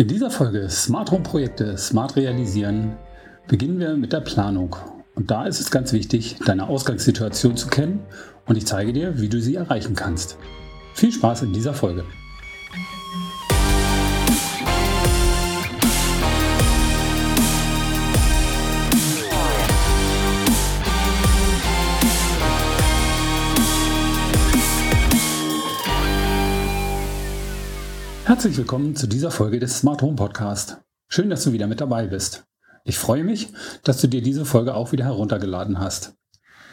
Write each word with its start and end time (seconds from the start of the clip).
In 0.00 0.08
dieser 0.08 0.30
Folge 0.30 0.70
Smart 0.70 1.10
Home 1.10 1.22
Projekte 1.22 1.76
Smart 1.76 2.16
realisieren 2.16 2.96
beginnen 3.48 3.78
wir 3.78 3.98
mit 3.98 4.14
der 4.14 4.22
Planung. 4.22 4.74
Und 5.14 5.30
da 5.30 5.44
ist 5.44 5.60
es 5.60 5.70
ganz 5.70 5.92
wichtig, 5.92 6.38
deine 6.46 6.68
Ausgangssituation 6.68 7.54
zu 7.54 7.68
kennen 7.68 8.00
und 8.46 8.56
ich 8.56 8.66
zeige 8.66 8.94
dir, 8.94 9.20
wie 9.20 9.28
du 9.28 9.42
sie 9.42 9.56
erreichen 9.56 9.94
kannst. 9.94 10.38
Viel 10.94 11.12
Spaß 11.12 11.42
in 11.42 11.52
dieser 11.52 11.74
Folge. 11.74 12.06
Herzlich 28.30 28.56
willkommen 28.58 28.94
zu 28.94 29.08
dieser 29.08 29.32
Folge 29.32 29.58
des 29.58 29.78
Smart 29.78 30.02
Home 30.02 30.14
Podcast. 30.14 30.76
Schön, 31.08 31.30
dass 31.30 31.42
du 31.42 31.52
wieder 31.52 31.66
mit 31.66 31.80
dabei 31.80 32.06
bist. 32.06 32.44
Ich 32.84 32.96
freue 32.96 33.24
mich, 33.24 33.48
dass 33.82 34.00
du 34.00 34.06
dir 34.06 34.22
diese 34.22 34.44
Folge 34.44 34.74
auch 34.74 34.92
wieder 34.92 35.04
heruntergeladen 35.06 35.80
hast. 35.80 36.14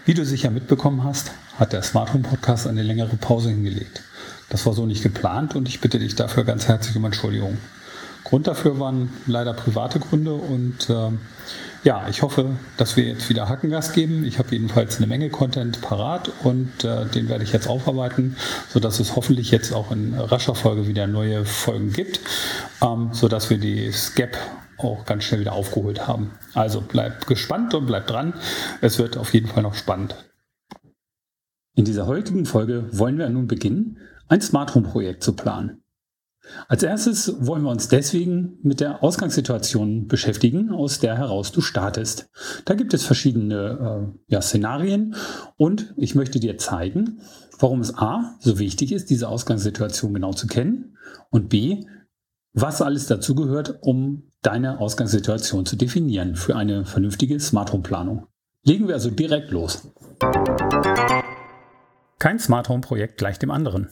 Wie 0.06 0.14
du 0.14 0.24
sicher 0.24 0.52
mitbekommen 0.52 1.04
hast, 1.04 1.32
hat 1.58 1.74
der 1.74 1.82
Smart 1.82 2.14
Home 2.14 2.22
Podcast 2.22 2.68
eine 2.68 2.84
längere 2.84 3.16
Pause 3.16 3.50
hingelegt. 3.50 4.04
Das 4.50 4.68
war 4.68 4.74
so 4.74 4.86
nicht 4.86 5.02
geplant 5.02 5.56
und 5.56 5.68
ich 5.68 5.82
bitte 5.82 5.98
dich 5.98 6.14
dafür 6.14 6.44
ganz 6.44 6.68
herzlich 6.68 6.96
um 6.96 7.06
Entschuldigung. 7.06 7.58
Grund 8.24 8.48
dafür 8.48 8.80
waren 8.80 9.10
leider 9.26 9.54
private 9.54 10.00
Gründe 10.00 10.34
und 10.34 10.90
äh, 10.90 11.12
ja, 11.84 12.08
ich 12.10 12.22
hoffe, 12.22 12.58
dass 12.76 12.98
wir 12.98 13.06
jetzt 13.06 13.30
wieder 13.30 13.48
Hackengas 13.48 13.94
geben. 13.94 14.26
Ich 14.26 14.40
habe 14.40 14.52
jedenfalls 14.52 14.98
eine 14.98 15.08
Menge 15.08 15.30
Content 15.30 15.82
parat 15.82 16.32
und 16.44 16.84
äh, 16.84 17.06
den 17.06 17.30
werde 17.30 17.44
ich 17.44 17.54
jetzt 17.54 17.68
aufarbeiten, 17.68 18.36
sodass 18.70 19.00
es 19.00 19.16
hoffentlich 19.16 19.52
jetzt 19.52 19.72
auch 19.72 19.92
in 19.92 20.14
rascher 20.14 20.56
Folge 20.56 20.88
wieder 20.88 21.08
neue 21.08 21.46
Folgen 21.46 21.94
gibt, 21.94 22.20
ähm, 22.82 23.10
sodass 23.14 23.50
wir 23.50 23.58
die 23.58 23.90
SCAP 23.92 24.38
auch 24.78 25.06
ganz 25.06 25.24
schnell 25.24 25.40
wieder 25.40 25.54
aufgeholt 25.54 26.08
haben. 26.08 26.32
Also 26.54 26.84
bleib 26.86 27.26
gespannt 27.28 27.74
und 27.74 27.86
bleib 27.86 28.08
dran. 28.08 28.34
Es 28.81 29.00
wird 29.00 29.18
auf 29.18 29.34
jeden 29.34 29.48
Fall 29.48 29.64
noch 29.64 29.76
spannend. 29.76 30.16
In 31.76 31.86
dieser 31.86 32.08
heutigen 32.08 32.46
Folge 32.46 32.90
wollen 32.92 33.18
wir 33.18 33.30
nun 33.30 33.48
beginnen, 33.48 34.00
ein 34.28 34.42
Smart 34.42 34.76
Home 34.76 34.88
Projekt 34.88 35.24
zu 35.24 35.34
planen. 35.36 35.84
Als 36.67 36.84
erstes 36.84 37.34
wollen 37.40 37.64
wir 37.64 37.72
uns 37.72 37.88
deswegen 37.88 38.59
mit 38.62 38.80
der 38.80 39.03
Ausgangssituation 39.03 40.08
beschäftigen, 40.08 40.72
aus 40.72 41.00
der 41.00 41.17
heraus 41.17 41.52
du 41.52 41.62
startest. 41.62 42.30
Da 42.66 42.73
gibt 42.73 42.94
es 42.94 43.03
verschiedene 43.03 44.14
äh, 44.28 44.34
ja, 44.34 44.42
Szenarien 44.42 45.16
und 45.58 45.94
ich 45.98 46.16
möchte 46.16 46.40
dir 46.40 46.58
zeigen, 46.58 47.22
warum 47.59 47.81
es 47.81 47.98
A 47.98 48.36
so 48.40 48.59
wichtig 48.59 48.92
ist, 48.92 49.09
diese 49.09 49.30
Ausgangssituation 49.30 50.14
genau 50.14 50.34
zu 50.34 50.48
kennen 50.48 50.98
und 51.30 51.50
B, 51.50 51.86
was 52.53 52.81
alles 52.81 53.08
dazugehört, 53.08 53.80
um 53.81 54.31
deine 54.42 54.80
Ausgangssituation 54.80 55.66
zu 55.66 55.75
definieren 55.75 56.36
für 56.36 56.56
eine 56.56 56.86
vernünftige 56.86 57.40
Smart 57.40 57.72
Home 57.73 57.84
Planung. 57.84 58.28
Legen 58.64 58.88
wir 58.88 58.95
also 58.95 59.09
direkt 59.09 59.52
los. 59.52 59.92
Kein 62.20 62.40
Smart 62.40 62.70
Home 62.70 62.81
Projekt 62.81 63.18
gleich 63.18 63.40
dem 63.40 63.52
anderen. 63.52 63.90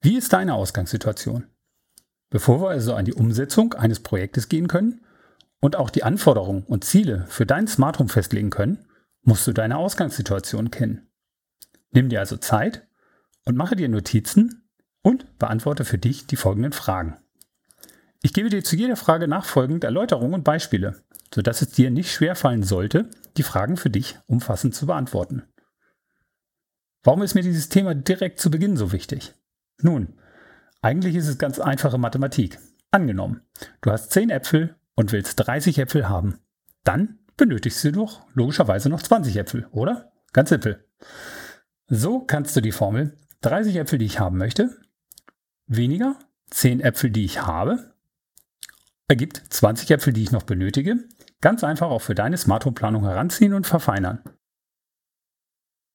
Wie 0.00 0.16
ist 0.16 0.32
deine 0.32 0.54
Ausgangssituation? 0.54 1.46
Bevor 2.30 2.60
wir 2.60 2.68
also 2.70 2.94
an 2.94 3.04
die 3.04 3.14
Umsetzung 3.14 3.74
eines 3.74 4.00
Projektes 4.00 4.48
gehen 4.48 4.68
können 4.68 5.00
und 5.60 5.76
auch 5.76 5.90
die 5.90 6.04
Anforderungen 6.04 6.64
und 6.64 6.84
Ziele 6.84 7.26
für 7.28 7.46
dein 7.46 7.66
Smart 7.66 7.98
Home 7.98 8.08
festlegen 8.08 8.50
können, 8.50 8.84
musst 9.22 9.46
du 9.46 9.52
deine 9.52 9.78
Ausgangssituation 9.78 10.70
kennen. 10.70 11.08
Nimm 11.90 12.08
dir 12.08 12.20
also 12.20 12.36
Zeit 12.36 12.86
und 13.44 13.56
mache 13.56 13.76
dir 13.76 13.88
Notizen 13.88 14.68
und 15.02 15.38
beantworte 15.38 15.84
für 15.84 15.98
dich 15.98 16.26
die 16.26 16.36
folgenden 16.36 16.72
Fragen. 16.72 17.16
Ich 18.22 18.32
gebe 18.32 18.50
dir 18.50 18.64
zu 18.64 18.76
jeder 18.76 18.96
Frage 18.96 19.28
nachfolgend 19.28 19.84
Erläuterungen 19.84 20.34
und 20.34 20.44
Beispiele, 20.44 21.02
sodass 21.34 21.62
es 21.62 21.70
dir 21.70 21.90
nicht 21.90 22.12
schwerfallen 22.12 22.62
sollte, 22.62 23.08
die 23.36 23.42
Fragen 23.42 23.76
für 23.76 23.90
dich 23.90 24.18
umfassend 24.26 24.74
zu 24.74 24.86
beantworten. 24.86 25.44
Warum 27.04 27.22
ist 27.22 27.34
mir 27.34 27.42
dieses 27.42 27.68
Thema 27.68 27.94
direkt 27.94 28.40
zu 28.40 28.50
Beginn 28.50 28.76
so 28.76 28.92
wichtig? 28.92 29.34
Nun, 29.80 30.17
eigentlich 30.80 31.16
ist 31.16 31.28
es 31.28 31.38
ganz 31.38 31.58
einfache 31.58 31.98
Mathematik. 31.98 32.58
Angenommen, 32.90 33.42
du 33.80 33.90
hast 33.90 34.12
10 34.12 34.30
Äpfel 34.30 34.76
und 34.94 35.12
willst 35.12 35.34
30 35.36 35.78
Äpfel 35.78 36.08
haben. 36.08 36.38
Dann 36.84 37.18
benötigst 37.36 37.84
du 37.84 37.92
doch 37.92 38.22
logischerweise 38.34 38.88
noch 38.88 39.02
20 39.02 39.36
Äpfel, 39.36 39.66
oder? 39.72 40.12
Ganz 40.32 40.50
simpel. 40.50 40.84
So 41.86 42.20
kannst 42.20 42.56
du 42.56 42.60
die 42.60 42.72
Formel 42.72 43.16
30 43.40 43.76
Äpfel, 43.76 43.98
die 43.98 44.06
ich 44.06 44.20
haben 44.20 44.38
möchte, 44.38 44.76
weniger 45.66 46.16
10 46.50 46.80
Äpfel, 46.80 47.10
die 47.10 47.24
ich 47.24 47.46
habe, 47.46 47.94
ergibt 49.06 49.42
20 49.50 49.90
Äpfel, 49.90 50.12
die 50.12 50.22
ich 50.22 50.32
noch 50.32 50.42
benötige, 50.42 51.04
ganz 51.40 51.64
einfach 51.64 51.88
auch 51.88 52.02
für 52.02 52.14
deine 52.14 52.36
Smart 52.36 52.64
Home 52.64 52.74
Planung 52.74 53.04
heranziehen 53.04 53.54
und 53.54 53.66
verfeinern. 53.66 54.22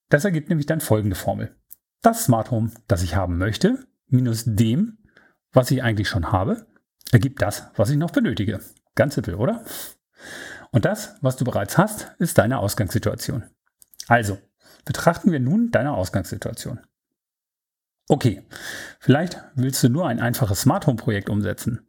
Das 0.09 0.25
ergibt 0.25 0.49
nämlich 0.49 0.67
dann 0.67 0.81
folgende 0.81 1.15
Formel. 1.15 1.55
Das 2.01 2.25
Smart 2.25 2.51
Home, 2.51 2.71
das 2.87 3.03
ich 3.03 3.15
haben 3.15 3.37
möchte, 3.37 3.85
minus 4.13 4.43
dem, 4.45 4.97
was 5.51 5.71
ich 5.71 5.83
eigentlich 5.83 6.07
schon 6.07 6.31
habe, 6.31 6.65
ergibt 7.11 7.41
das, 7.41 7.69
was 7.75 7.89
ich 7.89 7.97
noch 7.97 8.11
benötige. 8.11 8.59
Ganz 8.95 9.15
simpel, 9.15 9.35
oder? 9.35 9.63
Und 10.71 10.85
das, 10.85 11.15
was 11.21 11.35
du 11.35 11.45
bereits 11.45 11.77
hast, 11.77 12.15
ist 12.19 12.37
deine 12.37 12.59
Ausgangssituation. 12.59 13.43
Also, 14.07 14.39
betrachten 14.85 15.31
wir 15.31 15.39
nun 15.39 15.71
deine 15.71 15.93
Ausgangssituation. 15.93 16.79
Okay, 18.09 18.43
vielleicht 18.99 19.41
willst 19.55 19.81
du 19.83 19.89
nur 19.89 20.07
ein 20.07 20.19
einfaches 20.19 20.61
Smart 20.61 20.87
Home 20.87 20.97
Projekt 20.97 21.29
umsetzen. 21.29 21.87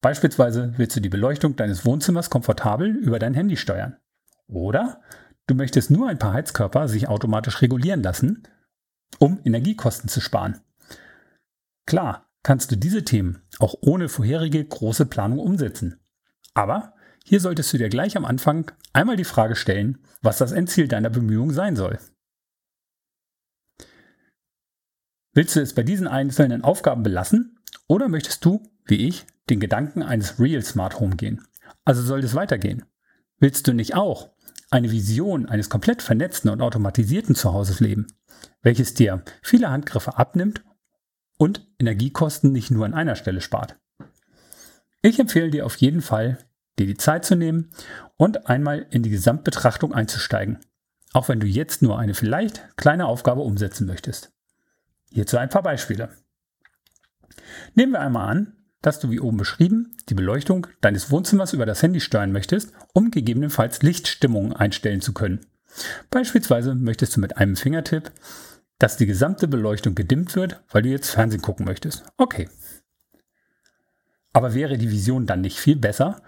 Beispielsweise 0.00 0.72
willst 0.76 0.96
du 0.96 1.00
die 1.00 1.08
Beleuchtung 1.08 1.56
deines 1.56 1.84
Wohnzimmers 1.84 2.30
komfortabel 2.30 2.88
über 2.88 3.18
dein 3.18 3.34
Handy 3.34 3.56
steuern. 3.56 3.96
Oder 4.46 5.00
du 5.46 5.54
möchtest 5.54 5.90
nur 5.90 6.08
ein 6.08 6.18
paar 6.18 6.32
Heizkörper 6.32 6.88
sich 6.88 7.08
automatisch 7.08 7.60
regulieren 7.60 8.02
lassen, 8.02 8.44
um 9.18 9.40
Energiekosten 9.44 10.08
zu 10.08 10.20
sparen. 10.20 10.60
Klar, 11.86 12.28
kannst 12.42 12.70
du 12.70 12.76
diese 12.76 13.04
Themen 13.04 13.42
auch 13.58 13.74
ohne 13.80 14.08
vorherige 14.08 14.64
große 14.64 15.06
Planung 15.06 15.38
umsetzen. 15.38 16.00
Aber 16.54 16.94
hier 17.24 17.40
solltest 17.40 17.72
du 17.72 17.78
dir 17.78 17.88
gleich 17.88 18.16
am 18.16 18.24
Anfang 18.24 18.70
einmal 18.92 19.16
die 19.16 19.24
Frage 19.24 19.56
stellen, 19.56 19.98
was 20.22 20.38
das 20.38 20.52
Endziel 20.52 20.88
deiner 20.88 21.10
Bemühung 21.10 21.52
sein 21.52 21.76
soll. 21.76 21.98
Willst 25.32 25.54
du 25.54 25.60
es 25.60 25.74
bei 25.74 25.82
diesen 25.82 26.08
einzelnen 26.08 26.62
Aufgaben 26.62 27.02
belassen 27.02 27.58
oder 27.88 28.08
möchtest 28.08 28.44
du, 28.44 28.62
wie 28.84 29.06
ich, 29.06 29.26
den 29.50 29.60
Gedanken 29.60 30.02
eines 30.02 30.40
Real 30.40 30.62
Smart 30.62 30.98
Home 30.98 31.16
gehen? 31.16 31.46
Also 31.84 32.02
soll 32.02 32.20
es 32.20 32.34
weitergehen? 32.34 32.84
Willst 33.38 33.68
du 33.68 33.74
nicht 33.74 33.94
auch 33.94 34.30
eine 34.70 34.90
Vision 34.90 35.46
eines 35.46 35.68
komplett 35.68 36.02
vernetzten 36.02 36.50
und 36.50 36.62
automatisierten 36.62 37.34
Zuhauses 37.34 37.80
leben, 37.80 38.06
welches 38.62 38.94
dir 38.94 39.22
viele 39.42 39.70
Handgriffe 39.70 40.16
abnimmt 40.16 40.64
und 41.38 41.66
Energiekosten 41.78 42.52
nicht 42.52 42.70
nur 42.70 42.86
an 42.86 42.94
einer 42.94 43.16
Stelle 43.16 43.40
spart. 43.40 43.76
Ich 45.02 45.18
empfehle 45.18 45.50
dir 45.50 45.66
auf 45.66 45.76
jeden 45.76 46.02
Fall, 46.02 46.38
dir 46.78 46.86
die 46.86 46.96
Zeit 46.96 47.24
zu 47.24 47.36
nehmen 47.36 47.70
und 48.16 48.48
einmal 48.48 48.86
in 48.90 49.02
die 49.02 49.10
Gesamtbetrachtung 49.10 49.94
einzusteigen, 49.94 50.58
auch 51.12 51.28
wenn 51.28 51.40
du 51.40 51.46
jetzt 51.46 51.82
nur 51.82 51.98
eine 51.98 52.14
vielleicht 52.14 52.76
kleine 52.76 53.06
Aufgabe 53.06 53.42
umsetzen 53.42 53.86
möchtest. 53.86 54.32
Hierzu 55.10 55.38
ein 55.38 55.48
paar 55.48 55.62
Beispiele. 55.62 56.10
Nehmen 57.74 57.92
wir 57.92 58.00
einmal 58.00 58.28
an, 58.28 58.52
dass 58.82 59.00
du 59.00 59.10
wie 59.10 59.20
oben 59.20 59.36
beschrieben 59.36 59.96
die 60.08 60.14
Beleuchtung 60.14 60.66
deines 60.80 61.10
Wohnzimmers 61.10 61.52
über 61.52 61.66
das 61.66 61.82
Handy 61.82 62.00
steuern 62.00 62.32
möchtest, 62.32 62.72
um 62.92 63.10
gegebenenfalls 63.10 63.82
Lichtstimmungen 63.82 64.52
einstellen 64.52 65.00
zu 65.00 65.12
können. 65.12 65.40
Beispielsweise 66.10 66.74
möchtest 66.74 67.16
du 67.16 67.20
mit 67.20 67.36
einem 67.36 67.56
Fingertipp 67.56 68.12
dass 68.78 68.96
die 68.96 69.06
gesamte 69.06 69.48
Beleuchtung 69.48 69.94
gedimmt 69.94 70.36
wird, 70.36 70.62
weil 70.70 70.82
du 70.82 70.88
jetzt 70.90 71.10
Fernsehen 71.10 71.42
gucken 71.42 71.64
möchtest. 71.64 72.04
Okay. 72.16 72.48
Aber 74.32 74.54
wäre 74.54 74.76
die 74.76 74.90
Vision 74.90 75.26
dann 75.26 75.40
nicht 75.40 75.58
viel 75.58 75.76
besser, 75.76 76.22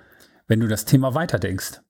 wenn 0.46 0.60
du 0.60 0.66
das 0.66 0.86
Thema 0.86 1.14
weiterdenkst? 1.14 1.82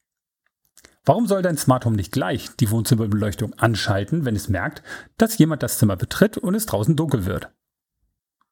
Warum 1.05 1.27
soll 1.27 1.43
dein 1.43 1.57
Smart 1.57 1.87
Home 1.87 1.97
nicht 1.97 2.13
gleich 2.13 2.51
die 2.57 2.71
Wohnzimmerbeleuchtung 2.71 3.55
anschalten, 3.55 4.25
wenn 4.25 4.37
es 4.37 4.49
merkt, 4.49 4.83
dass 5.17 5.39
jemand 5.39 5.63
das 5.63 5.79
Zimmer 5.79 5.97
betritt 5.97 6.37
und 6.37 6.55
es 6.55 6.67
draußen 6.67 6.97
dunkel 6.97 7.25
wird? 7.25 7.51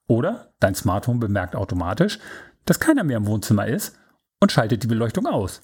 Oder 0.06 0.54
dein 0.60 0.76
Smart 0.76 1.08
Home 1.08 1.19
bemerkt 1.19 1.56
automatisch, 1.56 2.20
dass 2.64 2.80
keiner 2.80 3.04
mehr 3.04 3.16
im 3.16 3.26
Wohnzimmer 3.26 3.66
ist 3.66 3.98
und 4.40 4.52
schaltet 4.52 4.84
die 4.84 4.86
Beleuchtung 4.86 5.26
aus. 5.26 5.62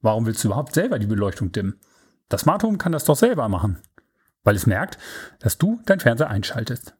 Warum 0.00 0.26
willst 0.26 0.44
du 0.44 0.48
überhaupt 0.48 0.74
selber 0.74 0.98
die 0.98 1.06
Beleuchtung 1.06 1.50
dimmen? 1.50 1.80
Das 2.28 2.42
Smart 2.42 2.62
Home 2.62 2.78
kann 2.78 2.92
das 2.92 3.04
doch 3.04 3.16
selber 3.16 3.48
machen 3.48 3.82
weil 4.46 4.56
es 4.56 4.66
merkt, 4.66 4.96
dass 5.40 5.58
du 5.58 5.80
dein 5.84 6.00
Fernseher 6.00 6.30
einschaltest. 6.30 6.94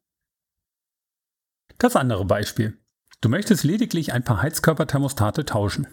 Das 1.79 1.95
andere 1.95 2.25
Beispiel. 2.25 2.77
Du 3.21 3.29
möchtest 3.29 3.65
lediglich 3.65 4.13
ein 4.13 4.25
paar 4.25 4.43
Heizkörperthermostate 4.43 5.45
tauschen. 5.45 5.87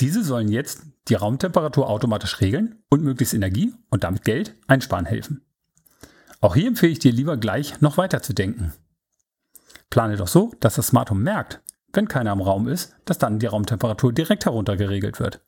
Diese 0.00 0.22
sollen 0.22 0.48
jetzt 0.48 0.82
die 1.08 1.14
Raumtemperatur 1.14 1.88
automatisch 1.88 2.40
regeln 2.40 2.82
und 2.90 3.02
möglichst 3.02 3.34
Energie 3.34 3.74
und 3.90 4.04
damit 4.04 4.24
Geld 4.24 4.54
einsparen 4.66 5.06
helfen. 5.06 5.42
Auch 6.40 6.54
hier 6.54 6.68
empfehle 6.68 6.92
ich 6.92 6.98
dir 7.00 7.12
lieber 7.12 7.36
gleich 7.36 7.80
noch 7.80 7.96
weiter 7.96 8.22
zu 8.22 8.34
denken. 8.34 8.72
Plane 9.90 10.16
doch 10.16 10.28
so, 10.28 10.52
dass 10.60 10.74
das 10.74 10.88
Smart 10.88 11.10
Home 11.10 11.22
merkt, 11.22 11.62
wenn 11.92 12.08
keiner 12.08 12.32
im 12.32 12.42
Raum 12.42 12.68
ist, 12.68 12.94
dass 13.06 13.18
dann 13.18 13.38
die 13.38 13.46
Raumtemperatur 13.46 14.12
direkt 14.12 14.44
heruntergeregelt 14.44 15.18
wird. 15.18 15.40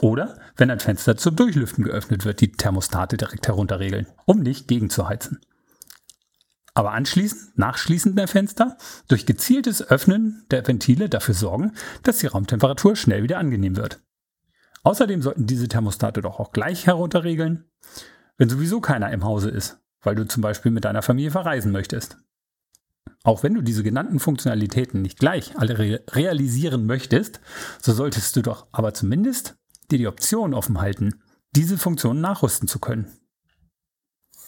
Oder 0.00 0.38
wenn 0.56 0.70
ein 0.70 0.80
Fenster 0.80 1.16
zum 1.16 1.36
Durchlüften 1.36 1.84
geöffnet 1.84 2.24
wird, 2.24 2.40
die 2.40 2.52
Thermostate 2.52 3.16
direkt 3.16 3.48
herunterregeln, 3.48 4.06
um 4.26 4.40
nicht 4.40 4.68
gegenzuheizen. 4.68 5.40
Aber 6.74 6.92
anschließend, 6.92 7.56
nachschließend 7.56 8.18
der 8.18 8.28
Fenster, 8.28 8.76
durch 9.08 9.24
gezieltes 9.24 9.82
Öffnen 9.88 10.44
der 10.50 10.66
Ventile 10.66 11.08
dafür 11.08 11.34
sorgen, 11.34 11.72
dass 12.02 12.18
die 12.18 12.26
Raumtemperatur 12.26 12.96
schnell 12.96 13.22
wieder 13.22 13.38
angenehm 13.38 13.76
wird. 13.76 14.02
Außerdem 14.82 15.22
sollten 15.22 15.46
diese 15.46 15.68
Thermostate 15.68 16.20
doch 16.20 16.38
auch 16.38 16.52
gleich 16.52 16.86
herunterregeln, 16.86 17.64
wenn 18.36 18.50
sowieso 18.50 18.82
keiner 18.82 19.10
im 19.10 19.24
Hause 19.24 19.48
ist, 19.48 19.78
weil 20.02 20.14
du 20.14 20.28
zum 20.28 20.42
Beispiel 20.42 20.70
mit 20.70 20.84
deiner 20.84 21.02
Familie 21.02 21.30
verreisen 21.30 21.72
möchtest. 21.72 22.18
Auch 23.24 23.42
wenn 23.42 23.54
du 23.54 23.62
diese 23.62 23.82
genannten 23.82 24.20
Funktionalitäten 24.20 25.00
nicht 25.00 25.18
gleich 25.18 25.58
alle 25.58 25.78
re 25.78 26.04
realisieren 26.10 26.84
möchtest, 26.84 27.40
so 27.80 27.92
solltest 27.94 28.36
du 28.36 28.42
doch 28.42 28.66
aber 28.70 28.94
zumindest 28.94 29.56
dir 29.90 29.98
die 29.98 30.08
Option 30.08 30.54
offen 30.54 30.80
halten, 30.80 31.20
diese 31.54 31.78
Funktionen 31.78 32.20
nachrüsten 32.20 32.68
zu 32.68 32.78
können. 32.78 33.06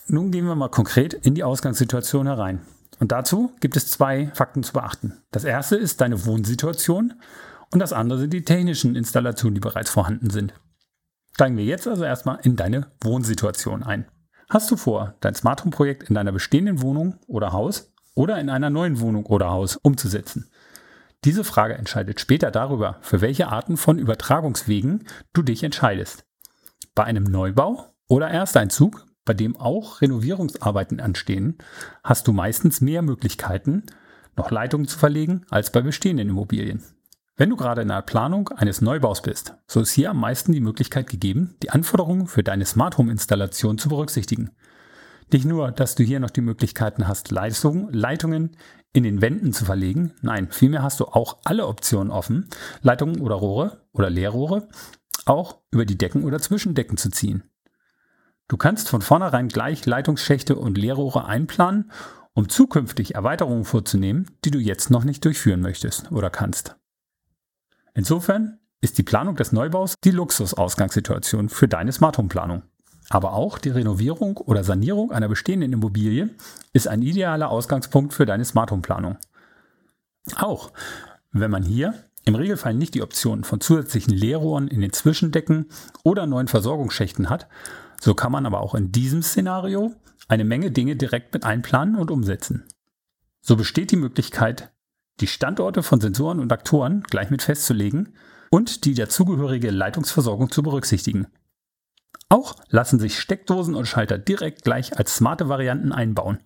Nun 0.08 0.30
gehen 0.30 0.46
wir 0.46 0.54
mal 0.54 0.70
konkret 0.70 1.12
in 1.14 1.34
die 1.34 1.44
Ausgangssituation 1.44 2.26
herein. 2.26 2.60
Und 2.98 3.12
dazu 3.12 3.52
gibt 3.60 3.76
es 3.76 3.90
zwei 3.90 4.28
Fakten 4.34 4.62
zu 4.62 4.72
beachten. 4.72 5.18
Das 5.30 5.44
erste 5.44 5.76
ist 5.76 6.00
deine 6.00 6.24
Wohnsituation 6.26 7.14
und 7.70 7.78
das 7.78 7.92
andere 7.92 8.18
sind 8.18 8.32
die 8.32 8.44
technischen 8.44 8.96
Installationen, 8.96 9.54
die 9.54 9.60
bereits 9.60 9.90
vorhanden 9.90 10.30
sind. 10.30 10.54
Steigen 11.34 11.56
wir 11.56 11.64
jetzt 11.64 11.86
also 11.86 12.04
erstmal 12.04 12.38
in 12.42 12.56
deine 12.56 12.90
Wohnsituation 13.00 13.82
ein. 13.82 14.06
Hast 14.48 14.70
du 14.70 14.76
vor, 14.76 15.14
dein 15.20 15.34
Smart 15.34 15.62
Home 15.62 15.70
Projekt 15.70 16.08
in 16.08 16.14
deiner 16.14 16.32
bestehenden 16.32 16.80
Wohnung 16.80 17.18
oder 17.26 17.52
Haus 17.52 17.92
oder 18.14 18.40
in 18.40 18.48
einer 18.50 18.70
neuen 18.70 18.98
Wohnung 18.98 19.26
oder 19.26 19.50
Haus 19.50 19.76
umzusetzen? 19.76 20.50
Diese 21.24 21.42
Frage 21.42 21.74
entscheidet 21.74 22.20
später 22.20 22.50
darüber, 22.50 22.98
für 23.00 23.20
welche 23.20 23.48
Arten 23.48 23.76
von 23.76 23.98
Übertragungswegen 23.98 25.04
du 25.32 25.42
dich 25.42 25.64
entscheidest. 25.64 26.24
Bei 26.94 27.04
einem 27.04 27.24
Neubau 27.24 27.92
oder 28.08 28.28
Ersteinzug, 28.28 29.04
bei 29.24 29.34
dem 29.34 29.56
auch 29.56 30.00
Renovierungsarbeiten 30.00 31.00
anstehen, 31.00 31.58
hast 32.04 32.28
du 32.28 32.32
meistens 32.32 32.80
mehr 32.80 33.02
Möglichkeiten, 33.02 33.84
noch 34.36 34.50
Leitungen 34.50 34.86
zu 34.86 34.96
verlegen 34.98 35.44
als 35.50 35.72
bei 35.72 35.80
bestehenden 35.80 36.28
Immobilien. 36.28 36.84
Wenn 37.36 37.50
du 37.50 37.56
gerade 37.56 37.82
in 37.82 37.88
der 37.88 38.02
Planung 38.02 38.48
eines 38.48 38.80
Neubaus 38.80 39.22
bist, 39.22 39.54
so 39.66 39.80
ist 39.80 39.92
hier 39.92 40.10
am 40.10 40.20
meisten 40.20 40.52
die 40.52 40.60
Möglichkeit 40.60 41.08
gegeben, 41.08 41.56
die 41.62 41.70
Anforderungen 41.70 42.26
für 42.26 42.42
deine 42.42 42.64
Smart 42.64 42.98
Home 42.98 43.12
Installation 43.12 43.78
zu 43.78 43.88
berücksichtigen. 43.88 44.50
Nicht 45.32 45.44
nur, 45.44 45.70
dass 45.72 45.94
du 45.94 46.02
hier 46.02 46.20
noch 46.20 46.30
die 46.30 46.40
Möglichkeiten 46.40 47.06
hast, 47.06 47.30
Leistungen, 47.30 47.92
Leitungen 47.92 48.56
in 48.92 49.04
den 49.04 49.20
Wänden 49.20 49.52
zu 49.52 49.64
verlegen, 49.64 50.12
nein, 50.22 50.50
vielmehr 50.50 50.82
hast 50.82 51.00
du 51.00 51.04
auch 51.04 51.38
alle 51.44 51.66
Optionen 51.66 52.10
offen, 52.10 52.48
Leitungen 52.82 53.20
oder 53.20 53.34
Rohre 53.34 53.82
oder 53.92 54.10
Leerrohre 54.10 54.68
auch 55.26 55.58
über 55.70 55.84
die 55.84 55.98
Decken 55.98 56.24
oder 56.24 56.38
Zwischendecken 56.38 56.96
zu 56.96 57.10
ziehen. 57.10 57.42
Du 58.48 58.56
kannst 58.56 58.88
von 58.88 59.02
vornherein 59.02 59.48
gleich 59.48 59.84
Leitungsschächte 59.84 60.56
und 60.56 60.78
Leerrohre 60.78 61.26
einplanen, 61.26 61.90
um 62.32 62.48
zukünftig 62.48 63.14
Erweiterungen 63.14 63.64
vorzunehmen, 63.64 64.30
die 64.44 64.50
du 64.50 64.58
jetzt 64.58 64.90
noch 64.90 65.04
nicht 65.04 65.24
durchführen 65.24 65.60
möchtest 65.60 66.10
oder 66.12 66.30
kannst. 66.30 66.76
Insofern 67.94 68.58
ist 68.80 68.96
die 68.96 69.02
Planung 69.02 69.36
des 69.36 69.52
Neubaus 69.52 69.94
die 70.04 70.12
Luxusausgangssituation 70.12 71.48
für 71.48 71.68
deine 71.68 71.92
Smart 71.92 72.16
Home 72.16 72.28
Planung. 72.28 72.62
Aber 73.10 73.32
auch 73.32 73.58
die 73.58 73.70
Renovierung 73.70 74.36
oder 74.36 74.64
Sanierung 74.64 75.12
einer 75.12 75.28
bestehenden 75.28 75.72
Immobilie 75.72 76.30
ist 76.72 76.88
ein 76.88 77.02
idealer 77.02 77.50
Ausgangspunkt 77.50 78.12
für 78.12 78.26
deine 78.26 78.44
Smart 78.44 78.70
Home 78.70 78.82
Planung. 78.82 79.16
Auch 80.36 80.72
wenn 81.32 81.50
man 81.50 81.62
hier 81.62 81.94
im 82.24 82.34
Regelfall 82.34 82.74
nicht 82.74 82.94
die 82.94 83.02
Option 83.02 83.44
von 83.44 83.60
zusätzlichen 83.60 84.12
Leerrohren 84.12 84.68
in 84.68 84.82
den 84.82 84.92
Zwischendecken 84.92 85.70
oder 86.02 86.26
neuen 86.26 86.48
Versorgungsschächten 86.48 87.30
hat, 87.30 87.48
so 88.00 88.14
kann 88.14 88.32
man 88.32 88.44
aber 88.44 88.60
auch 88.60 88.74
in 88.74 88.92
diesem 88.92 89.22
Szenario 89.22 89.94
eine 90.28 90.44
Menge 90.44 90.70
Dinge 90.70 90.96
direkt 90.96 91.32
mit 91.32 91.44
einplanen 91.44 91.96
und 91.96 92.10
umsetzen. 92.10 92.64
So 93.40 93.56
besteht 93.56 93.90
die 93.90 93.96
Möglichkeit, 93.96 94.70
die 95.20 95.26
Standorte 95.26 95.82
von 95.82 96.00
Sensoren 96.00 96.38
und 96.38 96.52
Aktoren 96.52 97.02
gleich 97.02 97.30
mit 97.30 97.42
festzulegen 97.42 98.14
und 98.50 98.84
die 98.84 98.94
dazugehörige 98.94 99.70
Leitungsversorgung 99.70 100.50
zu 100.50 100.62
berücksichtigen. 100.62 101.28
Auch 102.28 102.54
lassen 102.68 102.98
sich 102.98 103.18
Steckdosen 103.18 103.74
und 103.74 103.86
Schalter 103.86 104.18
direkt 104.18 104.62
gleich 104.62 104.98
als 104.98 105.16
smarte 105.16 105.48
Varianten 105.48 105.92
einbauen. 105.92 106.38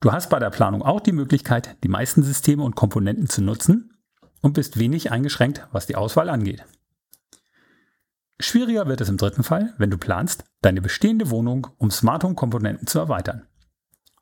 Du 0.00 0.12
hast 0.12 0.30
bei 0.30 0.40
der 0.40 0.50
Planung 0.50 0.82
auch 0.82 1.00
die 1.00 1.12
Möglichkeit, 1.12 1.76
die 1.84 1.88
meisten 1.88 2.24
Systeme 2.24 2.64
und 2.64 2.74
Komponenten 2.74 3.28
zu 3.28 3.40
nutzen 3.40 3.92
und 4.40 4.54
bist 4.54 4.78
wenig 4.78 5.12
eingeschränkt, 5.12 5.68
was 5.70 5.86
die 5.86 5.94
Auswahl 5.94 6.28
angeht. 6.28 6.64
Schwieriger 8.40 8.88
wird 8.88 9.00
es 9.00 9.08
im 9.08 9.16
dritten 9.16 9.44
Fall, 9.44 9.74
wenn 9.78 9.90
du 9.90 9.98
planst, 9.98 10.44
deine 10.62 10.82
bestehende 10.82 11.30
Wohnung 11.30 11.68
um 11.78 11.92
Smart 11.92 12.24
Home 12.24 12.34
Komponenten 12.34 12.88
zu 12.88 12.98
erweitern. 12.98 13.46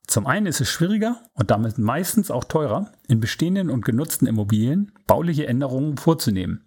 Zum 0.07 0.27
einen 0.27 0.47
ist 0.47 0.61
es 0.61 0.69
schwieriger 0.69 1.23
und 1.33 1.51
damit 1.51 1.79
meistens 1.79 2.31
auch 2.31 2.45
teurer, 2.45 2.93
in 3.09 3.21
bestehenden 3.21 3.71
und 3.71 3.85
genutzten 3.85 4.27
Immobilien 4.27 4.93
bauliche 5.07 5.47
Änderungen 5.47 5.97
vorzunehmen. 5.97 6.65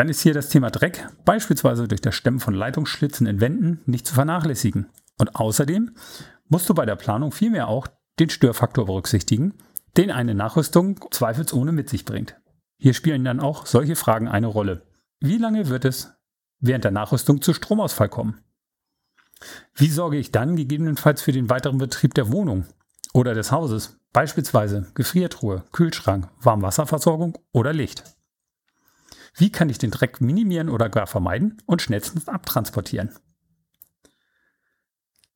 Dann 0.00 0.08
ist 0.08 0.22
hier 0.22 0.32
das 0.32 0.48
Thema 0.48 0.70
Dreck, 0.70 1.06
beispielsweise 1.26 1.86
durch 1.86 2.00
das 2.00 2.14
Stemmen 2.14 2.40
von 2.40 2.54
Leitungsschlitzen 2.54 3.26
in 3.26 3.42
Wänden, 3.42 3.82
nicht 3.84 4.06
zu 4.06 4.14
vernachlässigen. 4.14 4.86
Und 5.18 5.36
außerdem 5.36 5.94
musst 6.48 6.70
du 6.70 6.72
bei 6.72 6.86
der 6.86 6.96
Planung 6.96 7.32
vielmehr 7.32 7.68
auch 7.68 7.86
den 8.18 8.30
Störfaktor 8.30 8.86
berücksichtigen, 8.86 9.52
den 9.98 10.10
eine 10.10 10.34
Nachrüstung 10.34 11.04
zweifelsohne 11.10 11.72
mit 11.72 11.90
sich 11.90 12.06
bringt. 12.06 12.40
Hier 12.78 12.94
spielen 12.94 13.24
dann 13.24 13.40
auch 13.40 13.66
solche 13.66 13.94
Fragen 13.94 14.26
eine 14.26 14.46
Rolle. 14.46 14.86
Wie 15.20 15.36
lange 15.36 15.68
wird 15.68 15.84
es 15.84 16.14
während 16.60 16.84
der 16.84 16.92
Nachrüstung 16.92 17.42
zu 17.42 17.52
Stromausfall 17.52 18.08
kommen? 18.08 18.40
Wie 19.74 19.90
sorge 19.90 20.16
ich 20.16 20.32
dann 20.32 20.56
gegebenenfalls 20.56 21.20
für 21.20 21.32
den 21.32 21.50
weiteren 21.50 21.76
Betrieb 21.76 22.14
der 22.14 22.32
Wohnung 22.32 22.64
oder 23.12 23.34
des 23.34 23.52
Hauses, 23.52 24.00
beispielsweise 24.14 24.86
Gefriertruhe, 24.94 25.64
Kühlschrank, 25.72 26.30
Warmwasserversorgung 26.40 27.36
oder 27.52 27.74
Licht? 27.74 28.16
Wie 29.34 29.50
kann 29.50 29.68
ich 29.68 29.78
den 29.78 29.90
Dreck 29.90 30.20
minimieren 30.20 30.68
oder 30.68 30.88
gar 30.88 31.06
vermeiden 31.06 31.62
und 31.66 31.82
schnellstens 31.82 32.28
abtransportieren? 32.28 33.10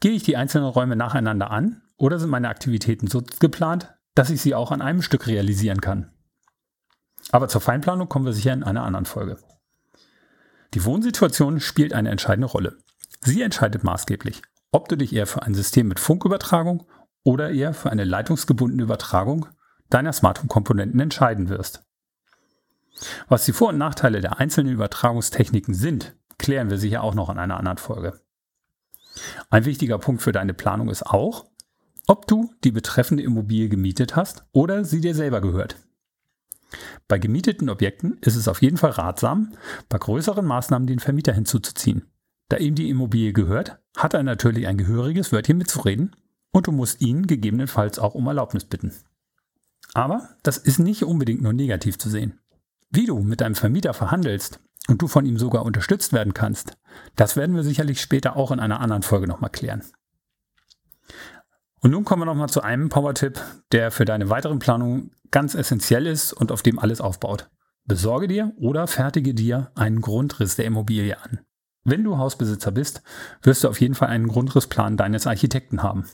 Gehe 0.00 0.12
ich 0.12 0.22
die 0.22 0.36
einzelnen 0.36 0.68
Räume 0.68 0.96
nacheinander 0.96 1.50
an 1.50 1.82
oder 1.96 2.18
sind 2.18 2.30
meine 2.30 2.48
Aktivitäten 2.48 3.06
so 3.06 3.22
geplant, 3.40 3.94
dass 4.14 4.30
ich 4.30 4.40
sie 4.40 4.54
auch 4.54 4.70
an 4.70 4.82
einem 4.82 5.02
Stück 5.02 5.26
realisieren 5.26 5.80
kann? 5.80 6.10
Aber 7.30 7.48
zur 7.48 7.60
Feinplanung 7.60 8.08
kommen 8.08 8.26
wir 8.26 8.32
sicher 8.32 8.52
in 8.52 8.62
einer 8.62 8.84
anderen 8.84 9.06
Folge. 9.06 9.38
Die 10.74 10.84
Wohnsituation 10.84 11.60
spielt 11.60 11.92
eine 11.92 12.10
entscheidende 12.10 12.48
Rolle. 12.48 12.78
Sie 13.20 13.40
entscheidet 13.42 13.84
maßgeblich, 13.84 14.42
ob 14.72 14.88
du 14.88 14.96
dich 14.96 15.14
eher 15.14 15.26
für 15.26 15.42
ein 15.42 15.54
System 15.54 15.88
mit 15.88 16.00
Funkübertragung 16.00 16.86
oder 17.22 17.50
eher 17.50 17.72
für 17.72 17.90
eine 17.90 18.04
leitungsgebundene 18.04 18.82
Übertragung 18.82 19.46
deiner 19.88 20.12
Smart 20.12 20.40
Home 20.40 20.48
Komponenten 20.48 21.00
entscheiden 21.00 21.48
wirst. 21.48 21.84
Was 23.28 23.44
die 23.44 23.52
Vor- 23.52 23.70
und 23.70 23.78
Nachteile 23.78 24.20
der 24.20 24.38
einzelnen 24.38 24.72
Übertragungstechniken 24.72 25.74
sind, 25.74 26.14
klären 26.38 26.70
wir 26.70 26.78
sicher 26.78 27.02
auch 27.02 27.14
noch 27.14 27.30
in 27.30 27.38
einer 27.38 27.56
anderen 27.56 27.78
Folge. 27.78 28.20
Ein 29.50 29.64
wichtiger 29.64 29.98
Punkt 29.98 30.22
für 30.22 30.32
deine 30.32 30.54
Planung 30.54 30.88
ist 30.88 31.06
auch, 31.06 31.46
ob 32.06 32.26
du 32.26 32.52
die 32.64 32.72
betreffende 32.72 33.22
Immobilie 33.22 33.68
gemietet 33.68 34.16
hast 34.16 34.44
oder 34.52 34.84
sie 34.84 35.00
dir 35.00 35.14
selber 35.14 35.40
gehört. 35.40 35.76
Bei 37.06 37.18
gemieteten 37.18 37.70
Objekten 37.70 38.18
ist 38.20 38.36
es 38.36 38.48
auf 38.48 38.62
jeden 38.62 38.76
Fall 38.76 38.90
ratsam, 38.90 39.52
bei 39.88 39.98
größeren 39.98 40.44
Maßnahmen 40.44 40.86
den 40.86 40.98
Vermieter 40.98 41.32
hinzuzuziehen. 41.32 42.10
Da 42.48 42.56
ihm 42.56 42.74
die 42.74 42.90
Immobilie 42.90 43.32
gehört, 43.32 43.78
hat 43.96 44.14
er 44.14 44.22
natürlich 44.22 44.66
ein 44.66 44.78
gehöriges 44.78 45.32
Wörtchen 45.32 45.56
mitzureden 45.56 46.16
und 46.50 46.66
du 46.66 46.72
musst 46.72 47.00
ihn 47.00 47.26
gegebenenfalls 47.26 47.98
auch 47.98 48.14
um 48.14 48.26
Erlaubnis 48.26 48.64
bitten. 48.64 48.92
Aber 49.92 50.28
das 50.42 50.58
ist 50.58 50.78
nicht 50.78 51.04
unbedingt 51.04 51.42
nur 51.42 51.52
negativ 51.52 51.98
zu 51.98 52.10
sehen. 52.10 52.40
Wie 52.90 53.06
du 53.06 53.18
mit 53.20 53.40
deinem 53.40 53.54
Vermieter 53.54 53.94
verhandelst 53.94 54.60
und 54.88 55.02
du 55.02 55.08
von 55.08 55.26
ihm 55.26 55.38
sogar 55.38 55.64
unterstützt 55.64 56.12
werden 56.12 56.34
kannst, 56.34 56.76
das 57.16 57.36
werden 57.36 57.56
wir 57.56 57.62
sicherlich 57.62 58.00
später 58.00 58.36
auch 58.36 58.50
in 58.50 58.60
einer 58.60 58.80
anderen 58.80 59.02
Folge 59.02 59.26
nochmal 59.26 59.50
klären. 59.50 59.82
Und 61.80 61.90
nun 61.90 62.04
kommen 62.04 62.22
wir 62.22 62.26
nochmal 62.26 62.48
zu 62.48 62.62
einem 62.62 62.88
Power-Tipp, 62.88 63.40
der 63.72 63.90
für 63.90 64.04
deine 64.04 64.30
weiteren 64.30 64.58
Planungen 64.58 65.10
ganz 65.30 65.54
essentiell 65.54 66.06
ist 66.06 66.32
und 66.32 66.50
auf 66.50 66.62
dem 66.62 66.78
alles 66.78 67.00
aufbaut. 67.00 67.50
Besorge 67.84 68.28
dir 68.28 68.52
oder 68.56 68.86
fertige 68.86 69.34
dir 69.34 69.70
einen 69.74 70.00
Grundriss 70.00 70.56
der 70.56 70.64
Immobilie 70.64 71.20
an. 71.20 71.40
Wenn 71.84 72.02
du 72.02 72.16
Hausbesitzer 72.16 72.70
bist, 72.70 73.02
wirst 73.42 73.62
du 73.62 73.68
auf 73.68 73.80
jeden 73.80 73.94
Fall 73.94 74.08
einen 74.08 74.28
Grundrissplan 74.28 74.96
deines 74.96 75.26
Architekten 75.26 75.82
haben. 75.82 76.06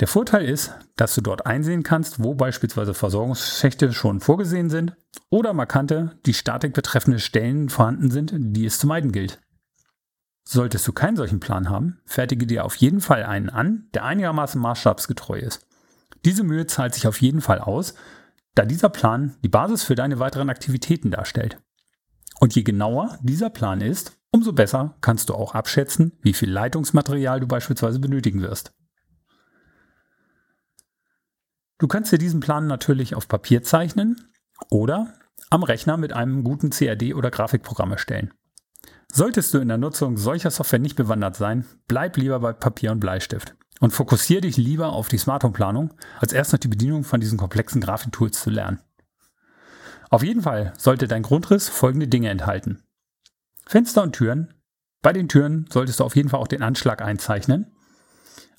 Der 0.00 0.08
Vorteil 0.08 0.44
ist, 0.44 0.72
dass 0.96 1.14
du 1.14 1.20
dort 1.20 1.46
einsehen 1.46 1.84
kannst, 1.84 2.22
wo 2.22 2.34
beispielsweise 2.34 2.94
Versorgungsschächte 2.94 3.92
schon 3.92 4.20
vorgesehen 4.20 4.68
sind 4.68 4.96
oder 5.30 5.52
markante, 5.52 6.18
die 6.26 6.34
Statik 6.34 6.74
betreffende 6.74 7.20
Stellen 7.20 7.68
vorhanden 7.68 8.10
sind, 8.10 8.32
die 8.34 8.66
es 8.66 8.80
zu 8.80 8.88
meiden 8.88 9.12
gilt. 9.12 9.40
Solltest 10.42 10.86
du 10.88 10.92
keinen 10.92 11.16
solchen 11.16 11.38
Plan 11.38 11.70
haben, 11.70 12.00
fertige 12.06 12.46
dir 12.46 12.64
auf 12.64 12.74
jeden 12.74 13.00
Fall 13.00 13.22
einen 13.22 13.48
an, 13.48 13.88
der 13.94 14.04
einigermaßen 14.04 14.60
maßstabsgetreu 14.60 15.38
ist. 15.38 15.66
Diese 16.24 16.42
Mühe 16.42 16.66
zahlt 16.66 16.94
sich 16.94 17.06
auf 17.06 17.20
jeden 17.20 17.40
Fall 17.40 17.60
aus, 17.60 17.94
da 18.56 18.64
dieser 18.64 18.88
Plan 18.88 19.36
die 19.44 19.48
Basis 19.48 19.84
für 19.84 19.94
deine 19.94 20.18
weiteren 20.18 20.50
Aktivitäten 20.50 21.12
darstellt. 21.12 21.58
Und 22.40 22.54
je 22.56 22.62
genauer 22.62 23.18
dieser 23.22 23.48
Plan 23.48 23.80
ist, 23.80 24.18
umso 24.32 24.52
besser 24.52 24.96
kannst 25.00 25.28
du 25.28 25.34
auch 25.34 25.54
abschätzen, 25.54 26.18
wie 26.20 26.34
viel 26.34 26.50
Leitungsmaterial 26.50 27.38
du 27.38 27.46
beispielsweise 27.46 28.00
benötigen 28.00 28.42
wirst. 28.42 28.74
Du 31.78 31.88
kannst 31.88 32.12
dir 32.12 32.18
diesen 32.18 32.40
Plan 32.40 32.66
natürlich 32.66 33.14
auf 33.14 33.28
Papier 33.28 33.62
zeichnen 33.62 34.16
oder 34.70 35.14
am 35.50 35.62
Rechner 35.62 35.96
mit 35.96 36.12
einem 36.12 36.44
guten 36.44 36.70
CAD 36.70 37.14
oder 37.14 37.30
Grafikprogramm 37.30 37.92
erstellen. 37.92 38.32
Solltest 39.12 39.54
du 39.54 39.58
in 39.58 39.68
der 39.68 39.78
Nutzung 39.78 40.16
solcher 40.16 40.50
Software 40.50 40.78
nicht 40.78 40.96
bewandert 40.96 41.36
sein, 41.36 41.64
bleib 41.86 42.16
lieber 42.16 42.40
bei 42.40 42.52
Papier 42.52 42.92
und 42.92 43.00
Bleistift 43.00 43.54
und 43.80 43.92
fokussiere 43.92 44.42
dich 44.42 44.56
lieber 44.56 44.92
auf 44.92 45.08
die 45.08 45.18
Smart 45.18 45.44
Home 45.44 45.52
Planung, 45.52 45.94
als 46.18 46.32
erst 46.32 46.52
noch 46.52 46.58
die 46.58 46.68
Bedienung 46.68 47.04
von 47.04 47.20
diesen 47.20 47.38
komplexen 47.38 47.80
Grafiktools 47.80 48.40
zu 48.40 48.50
lernen. 48.50 48.80
Auf 50.10 50.22
jeden 50.22 50.42
Fall 50.42 50.72
sollte 50.78 51.08
dein 51.08 51.22
Grundriss 51.22 51.68
folgende 51.68 52.08
Dinge 52.08 52.28
enthalten. 52.30 52.82
Fenster 53.66 54.02
und 54.02 54.14
Türen. 54.14 54.54
Bei 55.02 55.12
den 55.12 55.28
Türen 55.28 55.66
solltest 55.70 56.00
du 56.00 56.04
auf 56.04 56.16
jeden 56.16 56.28
Fall 56.28 56.40
auch 56.40 56.48
den 56.48 56.62
Anschlag 56.62 57.02
einzeichnen. 57.02 57.72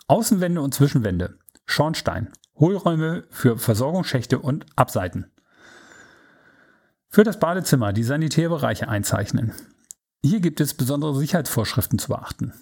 Außenwände 0.07 0.61
und 0.61 0.73
Zwischenwände. 0.73 1.37
Schornstein. 1.65 2.31
Hohlräume 2.55 3.25
für 3.29 3.57
Versorgungsschächte 3.57 4.39
und 4.39 4.65
Abseiten. 4.75 5.31
Für 7.09 7.23
das 7.23 7.39
Badezimmer 7.39 7.93
die 7.93 8.03
Sanitärbereiche 8.03 8.87
einzeichnen. 8.87 9.53
Hier 10.23 10.39
gibt 10.39 10.59
es 10.59 10.73
besondere 10.73 11.15
Sicherheitsvorschriften 11.15 11.99
zu 11.99 12.09
beachten. 12.09 12.53